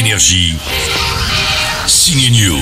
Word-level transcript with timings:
Énergie. 0.00 0.56
Signe 1.86 2.30
News. 2.30 2.58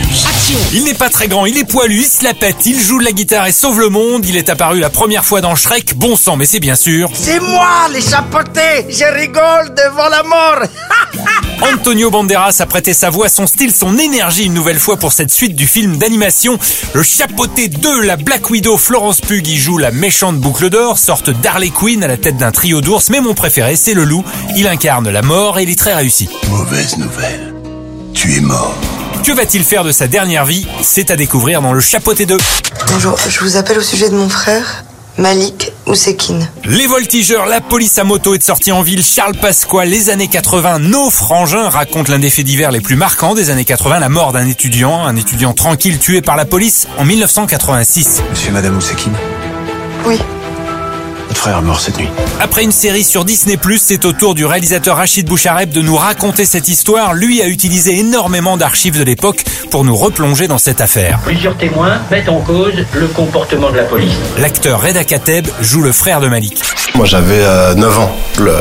Il 0.73 0.83
n'est 0.83 0.95
pas 0.95 1.09
très 1.09 1.29
grand, 1.29 1.46
il 1.46 1.57
est 1.57 1.64
poilu, 1.64 1.99
il 1.99 2.04
se 2.04 2.25
la 2.25 2.35
pète, 2.35 2.67
il 2.67 2.80
joue 2.80 2.99
de 2.99 3.04
la 3.04 3.12
guitare 3.12 3.46
et 3.46 3.53
sauve 3.53 3.79
le 3.79 3.91
monde. 3.91 4.27
Il 4.27 4.37
est 4.37 4.49
apparu 4.49 4.80
la 4.80 4.91
première 4.91 5.25
fois 5.25 5.40
dans 5.40 5.54
Shrek, 5.54 5.95
bon 5.95 6.16
sang, 6.16 6.35
mais 6.37 6.46
c'est 6.46 6.59
bien 6.59 6.74
sûr. 6.74 7.09
C'est 7.14 7.38
moi, 7.38 7.87
les 7.93 8.01
chapotés 8.01 8.87
Je 8.88 9.04
rigole 9.04 9.72
devant 9.72 10.09
la 10.09 10.24
mort 10.24 10.63
Antonio 11.61 12.11
Banderas 12.11 12.56
a 12.61 12.67
prêté 12.67 12.93
sa 12.93 13.11
voix, 13.11 13.29
son 13.29 13.47
style, 13.47 13.74
son 13.74 13.99
énergie 13.99 14.45
une 14.45 14.54
nouvelle 14.54 14.79
fois 14.79 14.97
pour 14.97 15.13
cette 15.13 15.33
suite 15.33 15.56
du 15.56 15.67
film 15.67 15.97
d'animation. 15.97 16.59
Le 16.95 17.02
chapeauté 17.02 17.69
2, 17.69 18.02
la 18.02 18.16
Black 18.16 18.48
Widow, 18.48 18.77
Florence 18.77 19.20
Pugh 19.20 19.47
y 19.47 19.56
joue 19.56 19.79
la 19.79 19.91
méchante 19.91 20.38
boucle 20.38 20.70
d'or, 20.70 20.98
sorte 20.98 21.30
d'Harley 21.30 21.70
Quinn 21.70 22.05
à 22.05 22.09
la 22.09 22.16
tête 22.16 22.37
d'un 22.37 22.52
trio 22.52 22.80
d'ours, 22.80 23.10
mais 23.10 23.20
mon 23.20 23.34
préféré 23.34 23.74
c'est 23.77 23.95
le 23.95 24.05
loup. 24.05 24.24
Il 24.56 24.69
incarne 24.69 25.09
la 25.10 25.23
mort 25.23 25.59
et 25.59 25.65
il 25.65 25.70
est 25.70 25.79
très 25.79 25.95
réussi. 25.95 26.29
Mauvaise 26.48 26.96
nouvelle. 26.96 27.55
Tu 28.15 28.37
es 28.37 28.40
mort. 28.40 28.74
Que 29.24 29.32
va-t-il 29.32 29.65
faire 29.65 29.84
de 29.84 29.93
sa 29.93 30.06
dernière 30.06 30.45
vie? 30.46 30.66
C'est 30.82 31.10
à 31.10 31.16
découvrir 31.16 31.60
dans 31.60 31.73
le 31.73 31.80
chapeauté 31.80 32.24
2. 32.24 32.37
Bonjour, 32.93 33.18
je 33.29 33.40
vous 33.40 33.56
appelle 33.56 33.79
au 33.79 33.82
sujet 33.82 34.09
de 34.09 34.15
mon 34.15 34.29
frère, 34.29 34.84
Malik 35.18 35.72
Ousekine. 35.86 36.48
Les 36.64 36.86
voltigeurs, 36.86 37.46
la 37.46 37.60
police 37.60 37.98
à 37.98 38.04
moto 38.04 38.34
est 38.34 38.38
de 38.38 38.42
sortie 38.45 38.70
en 38.70 38.82
ville. 38.82 39.02
Charles 39.04 39.34
Pasqua, 39.36 39.84
les 39.84 40.10
années 40.10 40.28
80, 40.28 40.78
nos 40.78 41.10
frangins 41.10 41.68
racontent 41.68 42.12
l'un 42.12 42.20
des 42.20 42.30
faits 42.30 42.45
divers 42.46 42.70
les 42.70 42.80
plus 42.80 42.95
marquants 42.95 43.34
des 43.34 43.50
années 43.50 43.64
80, 43.64 43.98
la 43.98 44.09
mort 44.09 44.32
d'un 44.32 44.46
étudiant, 44.46 45.04
un 45.04 45.16
étudiant 45.16 45.54
tranquille 45.54 45.98
tué 45.98 46.23
par 46.23 46.36
la 46.36 46.45
police 46.45 46.86
en 46.98 47.04
1986. 47.04 48.23
Monsieur 48.30 48.48
et 48.50 48.52
Madame 48.52 48.76
Ousekine, 48.76 49.12
Oui, 50.06 50.20
votre 51.28 51.41
frère 51.41 51.59
est 51.59 51.62
mort 51.62 51.80
cette 51.80 51.98
nuit. 51.98 52.09
Après 52.41 52.64
une 52.64 52.73
série 52.73 53.05
sur 53.05 53.24
Disney+, 53.24 53.59
c'est 53.78 54.05
au 54.05 54.12
tour 54.12 54.34
du 54.34 54.45
réalisateur 54.46 54.96
Rachid 54.96 55.27
Bouchareb 55.27 55.70
de 55.70 55.82
nous 55.82 55.96
raconter 55.96 56.45
cette 56.45 56.68
histoire. 56.68 57.14
Lui 57.14 57.42
a 57.42 57.46
utilisé 57.46 57.98
énormément 57.98 58.57
d'archives 58.57 58.98
de 58.98 59.04
l'époque 59.04 59.45
pour 59.71 59.84
nous 59.84 59.95
replonger 59.95 60.49
dans 60.49 60.59
cette 60.59 60.80
affaire. 60.80 61.21
Plusieurs 61.24 61.56
témoins 61.56 62.01
mettent 62.10 62.29
en 62.29 62.40
cause 62.40 62.74
le 62.95 63.06
comportement 63.09 63.71
de 63.71 63.76
la 63.76 63.84
police. 63.84 64.15
L'acteur 64.39 64.83
Reda 64.83 65.05
Kateb 65.05 65.47
joue 65.61 65.83
le 65.83 65.93
frère 65.93 66.21
de 66.21 66.29
Malik. 66.29 66.62
Moi 66.99 67.07
j'avais 67.07 67.43
euh, 67.45 67.75
9 67.77 67.99
ans 68.01 68.11
le- 68.41 68.53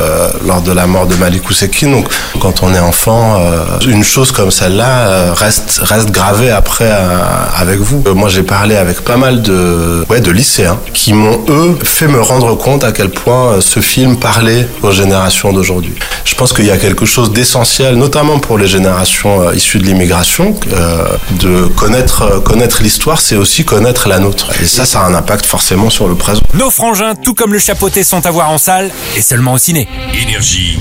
lors 0.47 0.61
de 0.61 0.71
la 0.71 0.85
mort 0.85 1.07
de 1.07 1.15
Malik 1.15 1.49
Ousekine. 1.49 1.91
Donc 1.91 2.07
quand 2.39 2.61
on 2.61 2.71
est 2.71 2.79
enfant, 2.79 3.37
euh, 3.39 3.79
une 3.87 4.03
chose 4.03 4.31
comme 4.31 4.51
celle-là 4.51 5.07
euh, 5.07 5.33
reste 5.33 5.81
reste 5.83 6.11
gravée 6.11 6.51
après 6.51 6.85
euh, 6.87 7.17
avec 7.57 7.79
vous. 7.79 8.03
Euh, 8.05 8.13
moi 8.13 8.29
j'ai 8.29 8.43
parlé 8.43 8.75
avec 8.75 9.01
pas 9.01 9.17
mal 9.17 9.41
de 9.41 10.05
de 10.27 10.31
lycéens 10.31 10.77
qui 10.93 11.13
m'ont 11.13 11.39
eux 11.49 11.77
fait 11.83 12.07
me 12.07 12.21
rendre 12.21 12.55
compte 12.55 12.83
à 12.83 12.91
quel 12.91 13.09
point 13.09 13.53
euh, 13.53 13.61
ce 13.61 13.79
film 13.79 14.17
parlait 14.17 14.67
aux 14.83 14.91
générations 14.91 15.51
d'aujourd'hui. 15.51 15.95
Je 16.37 16.43
pense 16.43 16.53
qu'il 16.53 16.65
y 16.65 16.69
a 16.71 16.77
quelque 16.77 17.07
chose 17.07 17.33
d'essentiel, 17.33 17.95
notamment 17.95 18.37
pour 18.37 18.59
les 18.59 18.67
générations 18.67 19.41
euh, 19.41 19.55
issues 19.55 19.79
de 19.79 19.85
l'immigration, 19.85 20.55
euh, 20.71 21.17
de 21.31 21.65
connaître 21.65 22.21
euh, 22.21 22.39
connaître 22.39 22.83
l'histoire, 22.83 23.19
c'est 23.21 23.35
aussi 23.35 23.65
connaître 23.65 24.07
la 24.07 24.19
nôtre. 24.19 24.51
Et 24.61 24.67
ça, 24.67 24.85
ça 24.85 25.01
a 25.01 25.05
un 25.07 25.15
impact 25.15 25.47
forcément 25.47 25.89
sur 25.89 26.07
le 26.07 26.13
présent. 26.13 26.41
Nos 26.53 26.69
frangins, 26.69 27.15
tout 27.15 27.33
comme 27.33 27.53
le 27.53 27.59
chapeauté, 27.59 28.03
sont 28.03 28.23
à 28.23 28.29
voir 28.29 28.51
en 28.51 28.59
salle 28.59 28.91
et 29.15 29.23
seulement 29.23 29.53
au 29.53 29.57
ciné. 29.57 29.87
Énergie. 30.13 30.77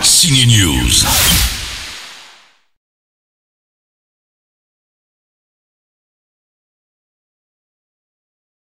Signe 0.00 0.46
News. 0.46 1.49